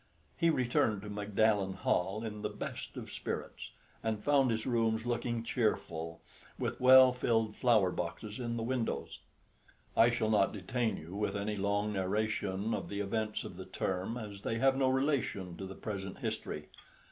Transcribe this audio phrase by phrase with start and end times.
[0.35, 3.69] He returned to Magdalen Hall in the best of spirits,
[4.01, 6.23] and found his rooms looking cheerful
[6.57, 9.19] with well filled flower boxes in the windows.
[9.95, 14.17] I shall not detain you with any long narration of the events of the term,
[14.17, 16.69] as they have no relation to the present history.